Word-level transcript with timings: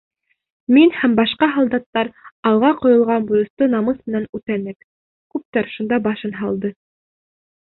Мин 0.75 0.93
һәм 1.01 1.11
башҡа 1.19 1.49
һалдаттар 1.57 2.09
алға 2.51 2.71
ҡуйылған 2.79 3.27
бурысты 3.33 3.69
намыҫ 3.75 4.01
менән 4.09 4.27
үтәнек, 4.39 4.89
күптәр 5.37 5.71
шунда 5.77 6.01
башын 6.09 6.35
һалды. 6.41 6.75